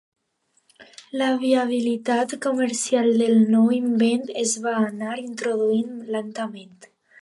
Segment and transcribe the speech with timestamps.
[1.21, 6.79] La viabilitat comercial del nou invent es va anar introduint lentament.